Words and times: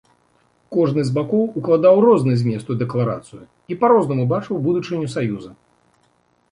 Кожны 0.75 1.01
з 1.09 1.13
бакоў 1.17 1.43
укладаў 1.61 1.95
розны 2.05 2.33
змест 2.41 2.73
у 2.75 2.79
дэкларацыю 2.81 3.41
і 3.75 3.79
па-рознаму 3.85 4.23
бачыў 4.35 4.55
будучыню 4.71 5.05
саюза. 5.19 5.51